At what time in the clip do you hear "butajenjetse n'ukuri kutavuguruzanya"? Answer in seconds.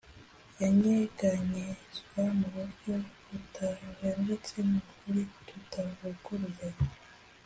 3.29-6.87